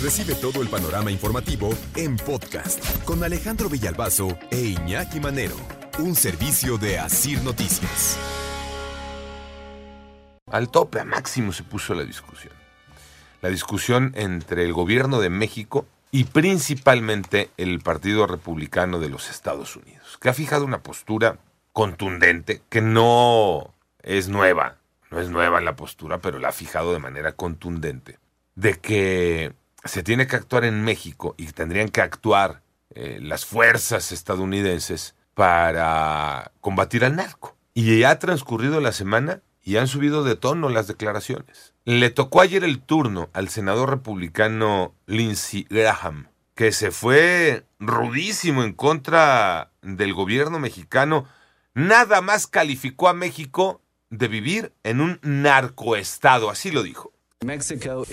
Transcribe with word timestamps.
Recibe 0.00 0.36
todo 0.36 0.62
el 0.62 0.68
panorama 0.68 1.10
informativo 1.10 1.70
en 1.96 2.16
podcast 2.16 3.02
con 3.02 3.24
Alejandro 3.24 3.68
Villalbazo 3.68 4.38
e 4.48 4.60
Iñaki 4.60 5.18
Manero, 5.18 5.56
un 5.98 6.14
servicio 6.14 6.78
de 6.78 7.00
Asir 7.00 7.42
Noticias. 7.42 8.16
Al 10.52 10.70
tope, 10.70 11.00
a 11.00 11.04
máximo 11.04 11.52
se 11.52 11.64
puso 11.64 11.94
la 11.94 12.04
discusión. 12.04 12.52
La 13.42 13.48
discusión 13.48 14.12
entre 14.14 14.64
el 14.64 14.72
gobierno 14.72 15.18
de 15.18 15.30
México 15.30 15.84
y 16.12 16.24
principalmente 16.24 17.50
el 17.56 17.80
Partido 17.80 18.28
Republicano 18.28 19.00
de 19.00 19.08
los 19.08 19.28
Estados 19.28 19.74
Unidos, 19.74 20.16
que 20.20 20.28
ha 20.28 20.34
fijado 20.34 20.64
una 20.64 20.80
postura 20.80 21.38
contundente 21.72 22.62
que 22.68 22.80
no 22.80 23.74
es 24.04 24.28
nueva, 24.28 24.76
no 25.10 25.18
es 25.18 25.28
nueva 25.28 25.60
la 25.60 25.74
postura, 25.74 26.18
pero 26.18 26.38
la 26.38 26.50
ha 26.50 26.52
fijado 26.52 26.92
de 26.92 27.00
manera 27.00 27.32
contundente, 27.32 28.20
de 28.54 28.74
que 28.78 29.54
se 29.84 30.02
tiene 30.02 30.26
que 30.26 30.36
actuar 30.36 30.64
en 30.64 30.82
México 30.84 31.34
y 31.36 31.46
tendrían 31.46 31.88
que 31.88 32.00
actuar 32.00 32.62
eh, 32.94 33.18
las 33.22 33.46
fuerzas 33.46 34.12
estadounidenses 34.12 35.14
para 35.34 36.52
combatir 36.60 37.04
al 37.04 37.16
narco. 37.16 37.56
Y 37.74 38.00
ya 38.00 38.10
ha 38.10 38.18
transcurrido 38.18 38.80
la 38.80 38.92
semana 38.92 39.40
y 39.62 39.76
han 39.76 39.86
subido 39.86 40.24
de 40.24 40.34
tono 40.34 40.68
las 40.68 40.88
declaraciones. 40.88 41.74
Le 41.84 42.10
tocó 42.10 42.40
ayer 42.40 42.64
el 42.64 42.80
turno 42.80 43.28
al 43.32 43.48
senador 43.48 43.90
republicano 43.90 44.94
Lindsey 45.06 45.66
Graham, 45.68 46.28
que 46.54 46.72
se 46.72 46.90
fue 46.90 47.64
rudísimo 47.78 48.64
en 48.64 48.72
contra 48.72 49.70
del 49.82 50.14
gobierno 50.14 50.58
mexicano. 50.58 51.28
Nada 51.74 52.20
más 52.20 52.46
calificó 52.46 53.08
a 53.08 53.14
México 53.14 53.80
de 54.10 54.28
vivir 54.28 54.72
en 54.82 55.00
un 55.00 55.20
narcoestado, 55.22 56.50
así 56.50 56.70
lo 56.70 56.82
dijo. 56.82 57.12
México 57.44 58.04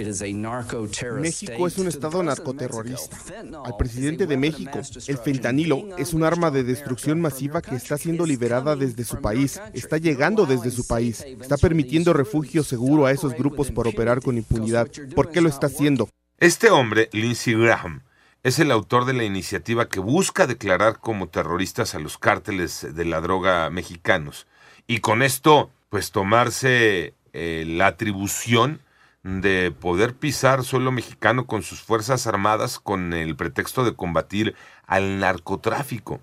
es 1.68 1.78
un 1.80 1.88
estado 1.88 2.22
narcoterrorista. 2.22 3.18
Al 3.66 3.76
presidente 3.76 4.28
de 4.28 4.38
México, 4.38 4.80
el 5.08 5.18
fentanilo 5.18 5.98
es 5.98 6.14
un 6.14 6.24
arma 6.24 6.52
de 6.52 6.64
destrucción 6.64 7.20
masiva 7.20 7.64
que 7.64 7.76
está 7.76 7.98
siendo 7.98 8.28
liberada 8.28 8.76
desde 8.76 9.04
su 9.04 9.20
país, 9.22 9.60
está 9.74 9.98
llegando 9.98 10.46
desde 10.46 10.70
su 10.70 10.86
país, 10.86 11.22
está 11.22 11.58
permitiendo 11.58 12.14
refugio 12.14 12.64
seguro 12.64 13.08
a 13.08 13.12
esos 13.12 13.34
grupos 13.34 13.72
por 13.72 13.88
operar 13.88 14.22
con 14.22 14.38
impunidad. 14.38 14.92
¿Por 15.16 15.32
qué 15.32 15.42
lo 15.42 15.50
está 15.50 15.68
haciendo? 15.68 16.08
Este 16.38 16.70
hombre, 16.70 17.10
Lindsey 17.12 17.56
Graham, 17.56 18.04
es 18.44 18.60
el 18.60 18.70
autor 18.70 19.06
de 19.06 19.14
la 19.14 19.24
iniciativa 19.24 19.90
que 19.90 20.00
busca 20.00 20.46
declarar 20.46 21.00
como 21.00 21.30
terroristas 21.30 21.96
a 21.96 22.00
los 22.00 22.20
cárteles 22.20 22.86
de 22.94 23.06
la 23.06 23.22
droga 23.22 23.72
mexicanos 23.72 24.46
y 24.86 25.00
con 25.00 25.24
esto, 25.24 25.72
pues 25.90 26.12
tomarse 26.12 27.16
eh, 27.34 27.64
la 27.68 27.88
atribución 27.88 28.82
de 29.26 29.72
poder 29.72 30.14
pisar 30.14 30.64
suelo 30.64 30.92
mexicano 30.92 31.48
con 31.48 31.64
sus 31.64 31.82
Fuerzas 31.82 32.28
Armadas 32.28 32.78
con 32.78 33.12
el 33.12 33.36
pretexto 33.36 33.84
de 33.84 33.96
combatir 33.96 34.54
al 34.86 35.20
narcotráfico. 35.20 36.22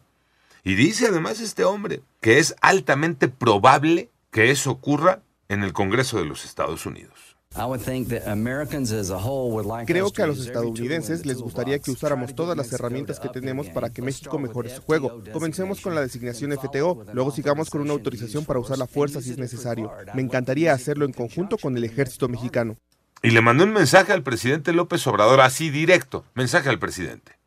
Y 0.62 0.76
dice 0.76 1.08
además 1.08 1.40
este 1.40 1.64
hombre 1.64 2.02
que 2.20 2.38
es 2.38 2.54
altamente 2.60 3.26
probable 3.26 4.08
que 4.30 4.52
eso 4.52 4.70
ocurra 4.70 5.20
en 5.48 5.64
el 5.64 5.72
Congreso 5.72 6.18
de 6.18 6.26
los 6.26 6.44
Estados 6.44 6.86
Unidos. 6.86 7.36
Creo 9.84 10.12
que 10.12 10.22
a 10.22 10.26
los 10.26 10.46
estadounidenses 10.46 11.26
les 11.26 11.38
gustaría 11.38 11.80
que 11.80 11.90
usáramos 11.90 12.36
todas 12.36 12.56
las 12.56 12.72
herramientas 12.72 13.18
que 13.18 13.28
tenemos 13.28 13.68
para 13.68 13.90
que 13.90 14.00
México 14.00 14.38
mejore 14.38 14.70
su 14.70 14.80
juego. 14.80 15.22
Comencemos 15.32 15.80
con 15.80 15.96
la 15.96 16.02
designación 16.02 16.52
FTO, 16.52 17.04
luego 17.12 17.32
sigamos 17.32 17.68
con 17.68 17.80
una 17.80 17.92
autorización 17.92 18.44
para 18.44 18.60
usar 18.60 18.78
la 18.78 18.86
fuerza 18.86 19.20
si 19.20 19.32
es 19.32 19.38
necesario. 19.38 19.92
Me 20.14 20.22
encantaría 20.22 20.72
hacerlo 20.72 21.04
en 21.04 21.12
conjunto 21.12 21.58
con 21.58 21.76
el 21.76 21.82
ejército 21.82 22.28
mexicano. 22.28 22.76
Y 23.22 23.30
le 23.30 23.40
mandó 23.40 23.64
un 23.64 23.72
mensaje 23.72 24.12
al 24.12 24.22
presidente 24.22 24.72
López 24.72 25.06
Obrador, 25.06 25.40
así 25.40 25.70
directo, 25.70 26.24
mensaje 26.34 26.68
al 26.68 26.80
presidente. 26.80 27.38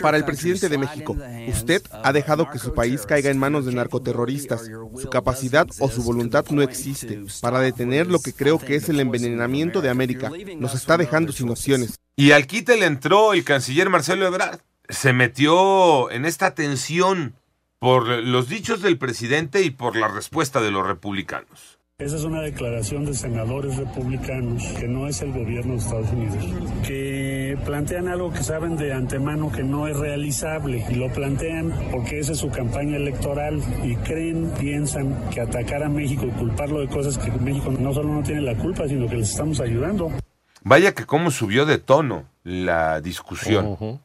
Para 0.00 0.16
el 0.16 0.24
presidente 0.24 0.70
de 0.70 0.78
México, 0.78 1.14
usted 1.48 1.82
ha 2.02 2.12
dejado 2.14 2.50
que 2.50 2.58
su 2.58 2.72
país 2.72 3.04
caiga 3.04 3.30
en 3.30 3.38
manos 3.38 3.66
de 3.66 3.74
narcoterroristas. 3.74 4.70
Su 4.96 5.10
capacidad 5.10 5.66
o 5.78 5.90
su 5.90 6.02
voluntad 6.02 6.46
no 6.50 6.62
existe 6.62 7.22
para 7.42 7.60
detener 7.60 8.06
lo 8.06 8.20
que 8.20 8.32
creo 8.32 8.58
que 8.58 8.76
es 8.76 8.88
el 8.88 9.00
envenenamiento 9.00 9.82
de 9.82 9.90
América. 9.90 10.30
Nos 10.58 10.74
está 10.74 10.96
dejando 10.96 11.32
sin 11.32 11.50
opciones. 11.50 11.98
Y 12.16 12.30
al 12.30 12.46
quite 12.46 12.78
le 12.78 12.86
entró 12.86 13.34
el 13.34 13.44
canciller 13.44 13.90
Marcelo 13.90 14.26
Ebrard. 14.26 14.60
Se 14.88 15.12
metió 15.12 16.10
en 16.10 16.24
esta 16.24 16.54
tensión 16.54 17.34
por 17.78 18.06
los 18.06 18.48
dichos 18.48 18.80
del 18.80 18.96
presidente 18.96 19.62
y 19.62 19.70
por 19.70 19.96
la 19.96 20.08
respuesta 20.08 20.62
de 20.62 20.70
los 20.70 20.86
republicanos. 20.86 21.78
Esa 21.96 22.16
es 22.16 22.24
una 22.24 22.40
declaración 22.40 23.04
de 23.04 23.14
senadores 23.14 23.76
republicanos, 23.76 24.64
que 24.80 24.88
no 24.88 25.06
es 25.06 25.22
el 25.22 25.30
gobierno 25.30 25.74
de 25.74 25.78
Estados 25.78 26.10
Unidos, 26.10 26.44
que 26.84 27.56
plantean 27.64 28.08
algo 28.08 28.32
que 28.32 28.42
saben 28.42 28.76
de 28.76 28.92
antemano 28.92 29.52
que 29.52 29.62
no 29.62 29.86
es 29.86 29.96
realizable 29.96 30.84
y 30.90 30.96
lo 30.96 31.08
plantean 31.12 31.72
porque 31.92 32.18
esa 32.18 32.32
es 32.32 32.38
su 32.38 32.50
campaña 32.50 32.96
electoral 32.96 33.62
y 33.84 33.94
creen, 33.94 34.50
piensan 34.58 35.30
que 35.30 35.40
atacar 35.40 35.84
a 35.84 35.88
México 35.88 36.26
y 36.26 36.30
culparlo 36.32 36.80
de 36.80 36.88
cosas 36.88 37.16
que 37.16 37.30
México 37.30 37.70
no 37.70 37.94
solo 37.94 38.12
no 38.12 38.24
tiene 38.24 38.40
la 38.40 38.56
culpa, 38.56 38.88
sino 38.88 39.08
que 39.08 39.14
les 39.14 39.30
estamos 39.30 39.60
ayudando. 39.60 40.10
Vaya 40.64 40.94
que 40.94 41.06
cómo 41.06 41.30
subió 41.30 41.64
de 41.64 41.78
tono 41.78 42.24
la 42.42 43.00
discusión. 43.02 44.00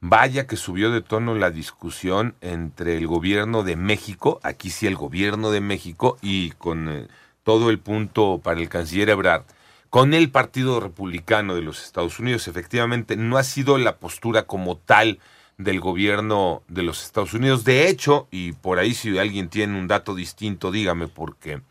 Vaya 0.00 0.48
que 0.48 0.56
subió 0.56 0.90
de 0.90 1.02
tono 1.02 1.36
la 1.36 1.52
discusión 1.52 2.34
entre 2.40 2.96
el 2.96 3.06
gobierno 3.06 3.62
de 3.62 3.76
México, 3.76 4.40
aquí 4.42 4.70
sí 4.70 4.88
el 4.88 4.96
gobierno 4.96 5.52
de 5.52 5.60
México, 5.60 6.18
y 6.20 6.50
con 6.50 6.88
eh, 6.88 7.08
todo 7.48 7.70
el 7.70 7.78
punto 7.78 8.42
para 8.44 8.60
el 8.60 8.68
canciller 8.68 9.08
Ebrard, 9.08 9.44
con 9.88 10.12
el 10.12 10.28
Partido 10.28 10.80
Republicano 10.80 11.54
de 11.54 11.62
los 11.62 11.82
Estados 11.82 12.18
Unidos. 12.18 12.46
Efectivamente, 12.46 13.16
no 13.16 13.38
ha 13.38 13.42
sido 13.42 13.78
la 13.78 13.96
postura 13.96 14.42
como 14.42 14.76
tal 14.76 15.18
del 15.56 15.80
gobierno 15.80 16.62
de 16.68 16.82
los 16.82 17.02
Estados 17.02 17.32
Unidos. 17.32 17.64
De 17.64 17.88
hecho, 17.88 18.28
y 18.30 18.52
por 18.52 18.78
ahí 18.78 18.92
si 18.92 19.16
alguien 19.16 19.48
tiene 19.48 19.78
un 19.78 19.88
dato 19.88 20.14
distinto, 20.14 20.70
dígame, 20.70 21.08
porque 21.08 21.62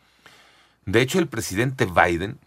de 0.87 0.99
hecho 0.99 1.19
el 1.19 1.27
presidente 1.27 1.85
Biden 1.85 2.39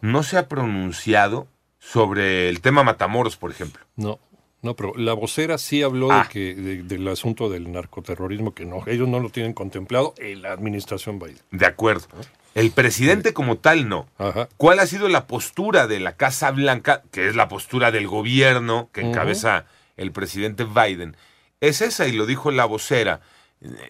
no 0.00 0.22
se 0.22 0.38
ha 0.38 0.48
pronunciado 0.48 1.46
sobre 1.78 2.48
el 2.48 2.62
tema 2.62 2.84
Matamoros, 2.84 3.36
por 3.36 3.50
ejemplo. 3.50 3.84
No. 3.96 4.18
No, 4.60 4.74
pero 4.74 4.92
la 4.96 5.12
vocera 5.12 5.56
sí 5.56 5.82
habló 5.82 6.08
de 6.08 6.14
ah. 6.14 6.28
que 6.28 6.54
del 6.54 7.06
asunto 7.06 7.48
del 7.48 7.70
narcoterrorismo, 7.70 8.54
que 8.54 8.64
no, 8.64 8.82
ellos 8.86 9.08
no 9.08 9.20
lo 9.20 9.30
tienen 9.30 9.52
contemplado 9.52 10.14
en 10.18 10.42
la 10.42 10.52
administración 10.52 11.18
Biden. 11.18 11.38
De 11.52 11.66
acuerdo. 11.66 12.06
El 12.54 12.72
presidente 12.72 13.32
como 13.32 13.58
tal 13.58 13.88
no. 13.88 14.08
¿Cuál 14.56 14.80
ha 14.80 14.86
sido 14.86 15.08
la 15.08 15.28
postura 15.28 15.86
de 15.86 16.00
la 16.00 16.16
Casa 16.16 16.50
Blanca, 16.50 17.02
que 17.12 17.28
es 17.28 17.36
la 17.36 17.46
postura 17.46 17.92
del 17.92 18.08
gobierno 18.08 18.90
que 18.92 19.02
encabeza 19.02 19.66
el 19.96 20.10
presidente 20.10 20.64
Biden? 20.64 21.16
Es 21.60 21.80
esa 21.82 22.08
y 22.08 22.12
lo 22.12 22.26
dijo 22.26 22.50
la 22.50 22.64
vocera. 22.64 23.20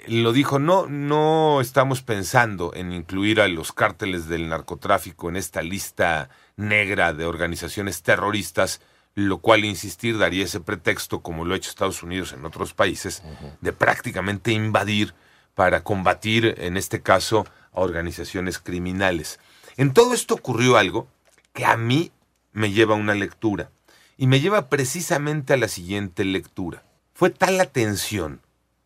Lo 0.07 0.33
dijo, 0.33 0.59
no, 0.59 0.87
no 0.87 1.63
estamos 1.63 2.03
pensando 2.03 2.73
en 2.75 2.93
incluir 2.93 3.41
a 3.41 3.49
los 3.49 3.73
cárteles 3.73 4.27
del 4.29 4.49
narcotráfico 4.49 5.31
en 5.31 5.37
esta 5.37 5.63
lista 5.63 6.29
negra 6.57 7.15
de 7.15 7.25
organizaciones 7.25 8.03
terroristas, 8.03 8.83
lo 9.15 9.39
cual, 9.39 9.65
insistir, 9.65 10.19
daría 10.19 10.45
ese 10.45 10.61
pretexto, 10.61 11.21
como 11.21 11.45
lo 11.45 11.55
ha 11.55 11.57
hecho 11.57 11.71
Estados 11.71 12.03
Unidos 12.03 12.33
en 12.33 12.45
otros 12.45 12.75
países, 12.75 13.23
de 13.61 13.73
prácticamente 13.73 14.53
invadir 14.53 15.15
para 15.55 15.83
combatir, 15.83 16.55
en 16.59 16.77
este 16.77 17.03
caso, 17.03 17.47
organizaciones 17.73 18.59
criminales. 18.59 19.41
En 19.77 19.93
todo 19.93 20.15
esto 20.15 20.35
ocurrió 20.35 20.77
algo 20.77 21.09
que 21.53 21.65
a 21.65 21.77
mí 21.77 22.13
me 22.53 22.71
lleva 22.71 22.95
a 22.95 22.99
una 22.99 23.15
lectura 23.15 23.71
y 24.17 24.27
me 24.27 24.41
lleva 24.41 24.69
precisamente 24.69 25.55
a 25.55 25.57
la 25.57 25.69
siguiente 25.69 26.25
lectura. 26.25 26.85
Fue 27.15 27.31
tal 27.31 27.57
la 27.57 27.67
tensión 27.67 28.41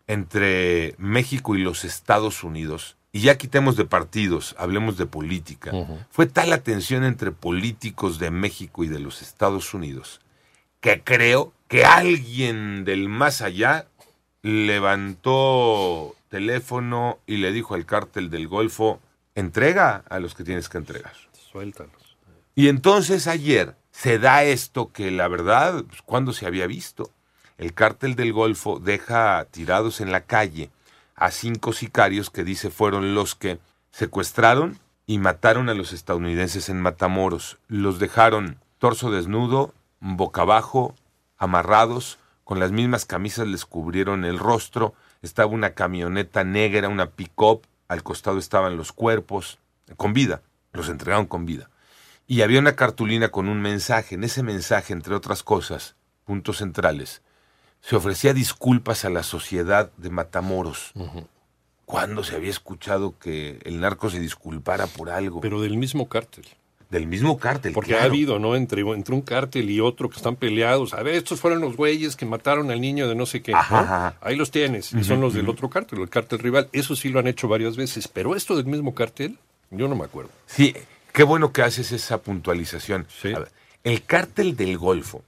entre 0.06 0.94
México 0.98 1.56
y 1.56 1.62
los 1.62 1.84
Estados 1.84 2.44
Unidos, 2.44 2.96
y 3.12 3.20
ya 3.20 3.36
quitemos 3.36 3.76
de 3.76 3.84
partidos, 3.84 4.56
hablemos 4.58 4.96
de 4.96 5.04
política, 5.04 5.70
fue 6.10 6.26
tal 6.26 6.48
la 6.48 6.62
tensión 6.62 7.04
entre 7.04 7.30
políticos 7.30 8.18
de 8.18 8.30
México 8.30 8.84
y 8.84 8.88
de 8.88 8.98
los 8.98 9.20
Estados 9.20 9.75
Unidos, 9.75 10.20
que 10.81 11.02
creo 11.02 11.52
que 11.69 11.84
alguien 11.84 12.84
del 12.84 13.10
más 13.10 13.42
allá 13.42 13.87
levantó 14.40 16.16
teléfono 16.31 17.19
y 17.26 17.37
le 17.37 17.52
dijo 17.52 17.75
al 17.75 17.84
cártel 17.84 18.31
del 18.31 18.48
Golfo, 18.48 18.98
entrega 19.34 20.02
a 20.08 20.19
los 20.19 20.34
que 20.34 20.44
tienes 20.44 20.70
que 20.70 20.78
entregar. 20.78 21.12
Suéltalos. 21.32 22.16
Y 22.54 22.69
entonces 22.69 23.26
ayer 23.26 23.76
se 23.90 24.19
da 24.19 24.42
esto 24.42 24.90
que 24.90 25.10
la 25.10 25.28
verdad, 25.28 25.84
pues, 25.84 26.00
cuando 26.02 26.32
se 26.32 26.46
había 26.46 26.66
visto? 26.66 27.10
El 27.58 27.75
cártel 27.75 28.16
del 28.16 28.32
Golfo 28.32 28.81
deja 28.81 29.46
tirados 29.50 30.00
en 30.00 30.10
la 30.10 30.22
calle 30.22 30.70
a 31.22 31.30
cinco 31.30 31.72
sicarios 31.72 32.30
que 32.30 32.42
dice 32.42 32.70
fueron 32.70 33.14
los 33.14 33.34
que 33.34 33.60
secuestraron 33.90 34.78
y 35.06 35.19
mataron 35.19 35.69
a 35.69 35.74
los 35.74 35.92
estadounidenses 35.92 36.69
en 36.69 36.80
Matamoros. 36.80 37.58
Los 37.69 37.98
dejaron 37.98 38.58
torso 38.78 39.10
desnudo, 39.10 39.72
boca 40.00 40.42
abajo, 40.42 40.96
amarrados, 41.38 42.19
con 42.42 42.58
las 42.58 42.72
mismas 42.72 43.04
camisas 43.04 43.46
les 43.46 43.64
cubrieron 43.64 44.24
el 44.24 44.38
rostro 44.38 44.94
estaba 45.22 45.52
una 45.52 45.74
camioneta 45.74 46.42
negra, 46.42 46.88
una 46.88 47.10
pick-up, 47.10 47.62
al 47.86 48.02
costado 48.02 48.38
estaban 48.38 48.76
los 48.76 48.92
cuerpos, 48.92 49.60
con 49.96 50.12
vida, 50.12 50.42
los 50.72 50.88
entregaron 50.88 51.26
con 51.26 51.46
vida. 51.46 51.70
Y 52.26 52.42
había 52.42 52.58
una 52.58 52.75
cartulina 52.75 53.28
con 53.28 53.48
un 53.48 53.60
mensaje. 53.60 54.16
En 54.16 54.25
ese 54.25 54.42
mensaje, 54.42 54.92
entre 54.92 55.14
otras 55.14 55.44
cosas, 55.44 55.94
puntos 56.25 56.58
centrales, 56.58 57.22
se 57.82 57.96
ofrecía 57.96 58.32
disculpas 58.32 59.05
a 59.05 59.11
la 59.11 59.23
sociedad 59.23 59.90
de 59.96 60.08
Matamoros. 60.08 60.93
¿Cuándo 61.84 62.23
se 62.25 62.37
había 62.37 62.50
escuchado 62.50 63.19
que 63.19 63.58
el 63.64 63.81
narco 63.81 64.08
se 64.08 64.20
disculpara 64.20 64.87
por 64.87 65.11
algo? 65.11 65.40
Pero 65.40 65.61
del 65.61 65.76
mismo 65.76 66.08
cártel. 66.08 66.46
Del 66.90 67.06
mismo 67.06 67.38
cártel. 67.38 67.73
Porque 67.73 67.96
ha 67.96 68.05
habido, 68.05 68.38
¿no? 68.38 68.55
Entre, 68.55 68.82
entre 68.82 69.14
un 69.14 69.23
cártel 69.23 69.69
y 69.69 69.81
otro 69.81 70.08
que 70.08 70.17
están 70.17 70.37
peleados. 70.37 70.94
A 70.94 71.02
ver, 71.02 71.17
estos 71.17 71.40
fueron 71.40 71.61
los 71.61 71.76
güeyes 71.76 72.17
que 72.17 72.25
mataron 72.25 72.70
al 72.70 72.81
niño 72.81 73.08
de 73.08 73.14
no 73.14 73.26
sé 73.26 73.43
qué. 73.43 73.52
Ahí 74.20 74.37
los 74.37 74.50
tienes. 74.50 74.93
Y 74.93 75.02
son 75.02 75.20
los 75.20 75.35
del 75.35 75.49
otro 75.49 75.69
cártel, 75.69 76.00
el 76.00 76.08
cártel 76.08 76.38
rival. 76.38 76.69
Eso 76.73 76.94
sí 76.94 77.08
lo 77.08 77.19
han 77.19 77.26
hecho 77.26 77.49
varias 77.49 77.76
veces. 77.76 78.08
Pero 78.08 78.37
esto 78.37 78.56
del 78.56 78.67
mismo 78.67 78.94
cártel, 78.94 79.38
yo 79.70 79.88
no 79.88 79.96
me 79.96 80.05
acuerdo. 80.05 80.31
Sí, 80.46 80.75
qué 81.12 81.25
bueno 81.25 81.52
que 81.52 81.62
haces 81.62 81.90
esa 81.93 82.23
puntualización. 82.23 83.06
el 83.82 84.05
cártel 84.05 84.55
del 84.55 84.78
Golfo 84.78 85.25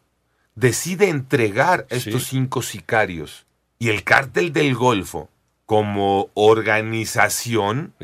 decide 0.54 1.08
entregar 1.08 1.86
a 1.90 1.94
estos 1.94 2.24
cinco 2.24 2.62
sicarios 2.62 3.46
y 3.78 3.88
el 3.88 4.04
cártel 4.04 4.52
del 4.52 4.74
Golfo, 4.74 5.28
como 5.66 6.30
organización, 6.34 7.94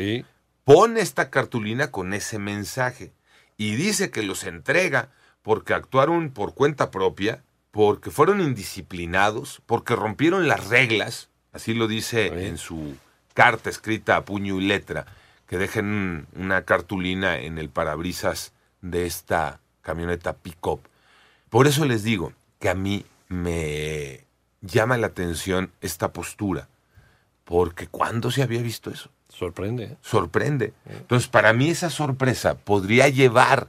pone 0.64 1.00
esta 1.00 1.30
cartulina 1.30 1.90
con 1.90 2.14
ese 2.14 2.38
mensaje 2.38 3.12
y 3.56 3.74
dice 3.76 4.10
que 4.10 4.22
los 4.22 4.44
entrega 4.44 5.10
porque 5.42 5.74
actuaron 5.74 6.30
por 6.30 6.54
cuenta 6.54 6.90
propia, 6.90 7.42
porque 7.70 8.10
fueron 8.10 8.40
indisciplinados, 8.40 9.62
porque 9.66 9.94
rompieron 9.94 10.48
las 10.48 10.68
reglas, 10.68 11.28
así 11.52 11.74
lo 11.74 11.86
dice 11.86 12.46
en 12.46 12.58
su 12.58 12.96
carta 13.34 13.70
escrita 13.70 14.16
a 14.16 14.24
puño 14.24 14.58
y 14.58 14.66
letra, 14.66 15.06
que 15.46 15.56
dejen 15.58 16.26
una 16.34 16.62
cartulina 16.62 17.38
en 17.38 17.58
el 17.58 17.70
parabrisas 17.70 18.52
de 18.82 19.06
esta 19.06 19.60
camioneta 19.82 20.34
pick-up. 20.34 20.80
Por 21.48 21.66
eso 21.66 21.84
les 21.84 22.02
digo, 22.02 22.32
que 22.60 22.68
a 22.68 22.74
mí 22.74 23.04
me 23.28 24.24
llama 24.60 24.98
la 24.98 25.08
atención 25.08 25.72
esta 25.80 26.12
postura, 26.12 26.68
porque 27.44 27.88
¿cuándo 27.88 28.30
se 28.30 28.42
había 28.42 28.62
visto 28.62 28.90
eso? 28.90 29.10
Sorprende. 29.28 29.84
¿eh? 29.84 29.96
Sorprende. 30.02 30.74
Entonces, 30.86 31.28
para 31.28 31.52
mí 31.52 31.70
esa 31.70 31.90
sorpresa 31.90 32.58
podría 32.58 33.08
llevar 33.08 33.68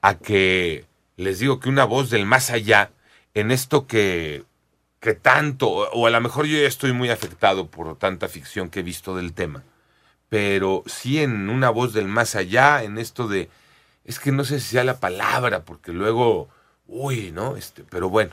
a 0.00 0.16
que, 0.18 0.86
les 1.16 1.38
digo, 1.38 1.60
que 1.60 1.68
una 1.68 1.84
voz 1.84 2.10
del 2.10 2.24
más 2.24 2.50
allá, 2.50 2.90
en 3.34 3.50
esto 3.50 3.86
que, 3.86 4.44
que 5.00 5.14
tanto, 5.14 5.68
o 5.68 6.06
a 6.06 6.10
lo 6.10 6.20
mejor 6.20 6.46
yo 6.46 6.58
ya 6.58 6.66
estoy 6.66 6.92
muy 6.92 7.10
afectado 7.10 7.68
por 7.68 7.96
tanta 7.98 8.28
ficción 8.28 8.70
que 8.70 8.80
he 8.80 8.84
visto 8.84 9.14
del 9.14 9.34
tema, 9.34 9.62
pero 10.28 10.82
sí 10.86 11.22
en 11.22 11.50
una 11.50 11.68
voz 11.68 11.92
del 11.92 12.08
más 12.08 12.34
allá, 12.34 12.82
en 12.82 12.96
esto 12.96 13.28
de, 13.28 13.50
es 14.04 14.18
que 14.18 14.32
no 14.32 14.44
sé 14.44 14.60
si 14.60 14.68
sea 14.68 14.84
la 14.84 15.00
palabra, 15.00 15.64
porque 15.64 15.92
luego 15.92 16.48
uy, 16.86 17.32
¿no? 17.32 17.56
Este, 17.56 17.84
pero 17.84 18.08
bueno, 18.08 18.32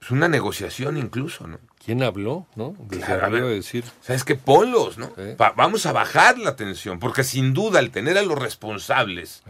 es 0.00 0.10
una 0.10 0.28
negociación 0.28 0.96
incluso, 0.96 1.46
¿no? 1.46 1.58
¿Quién 1.82 2.02
habló, 2.02 2.46
no? 2.56 2.74
Claro, 2.88 3.48
decir. 3.48 3.84
¿Sabes 4.00 4.24
qué? 4.24 4.34
Ponlos, 4.34 4.98
¿no? 4.98 5.12
vamos 5.56 5.86
a 5.86 5.92
bajar 5.92 6.38
la 6.38 6.56
tensión, 6.56 6.98
porque 6.98 7.24
sin 7.24 7.54
duda 7.54 7.78
al 7.78 7.90
tener 7.90 8.18
a 8.18 8.22
los 8.22 8.38
responsables, 8.38 9.42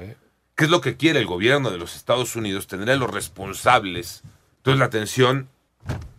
¿qué 0.55 0.64
es 0.64 0.70
lo 0.70 0.81
que 0.81 0.96
quiere 0.96 1.20
el 1.20 1.26
gobierno 1.26 1.70
de 1.70 1.79
los 1.79 1.96
Estados 1.96 2.37
Unidos? 2.37 2.67
Tener 2.67 2.91
a 2.91 2.96
los 2.96 3.11
responsables. 3.11 4.23
Entonces 4.58 4.79
la 4.81 4.91
tensión 4.91 5.49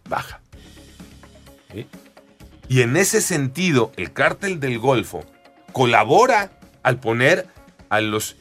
baja. 0.10 0.42
Y 2.68 2.82
en 2.82 2.98
ese 2.98 3.22
sentido, 3.22 3.92
el 3.96 4.12
cártel 4.12 4.60
del 4.60 4.80
Golfo 4.80 5.24
colabora 5.72 6.52
al 6.84 7.00
poner 7.00 7.48
a 7.90 8.02
los 8.02 8.36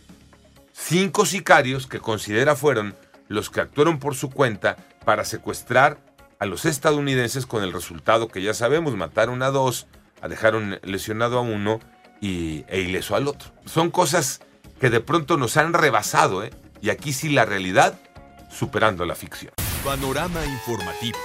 cinco 0.73 1.27
sicarios 1.27 1.87
que 1.87 2.01
considera 2.01 2.57
fueron 2.57 2.95
los 3.29 3.51
que 3.51 3.61
actuaron 3.61 3.99
por 3.99 4.15
su 4.15 4.31
cuenta 4.31 4.77
para 5.05 5.25
secuestrar 5.25 5.99
a 6.39 6.47
los 6.47 6.65
estadounidenses 6.65 7.47
con 7.47 7.63
el 7.63 7.73
resultado 7.73 8.29
que 8.29 8.43
ya 8.43 8.55
sabemos, 8.55 8.97
mataron 8.97 9.43
a 9.43 9.51
dos, 9.51 9.87
dejaron 10.29 10.79
lesionado 10.83 11.39
a 11.39 11.43
uno 11.43 11.81
y, 12.21 12.65
e 12.69 12.81
ileso 12.81 13.17
al 13.17 13.29
otro. 13.29 13.51
Son 13.67 13.91
cosas 13.91 14.41
que 14.81 14.91
de 14.91 15.01
pronto 15.01 15.37
nos 15.37 15.57
han 15.57 15.73
rebasado, 15.73 16.45
¿eh? 16.45 16.51
y 16.81 16.91
aquí 16.91 17.13
sí 17.13 17.29
la 17.29 17.45
realidad 17.45 17.99
superando 18.51 19.05
la 19.05 19.15
ficción. 19.15 19.53
Panorama 19.85 20.45
informativo. 20.45 21.19